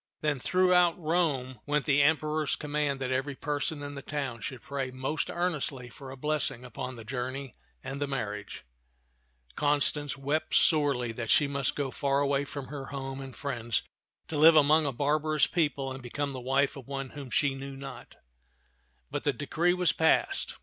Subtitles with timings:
[0.21, 3.35] Then throughout Rome went the 58 t^z (^an of aa)i?'0 tak Emperor's command that every
[3.35, 8.01] person in the town should pray most earnestly for a blessing upon the journey and
[8.01, 8.65] the marriage.
[9.53, 13.83] Constance wept sorely that she must go far away from her home and friends
[14.27, 17.77] to live among a barbarous people and become the wife of one whom she knew
[17.77, 18.15] not;
[19.11, 20.55] but the decree was passed.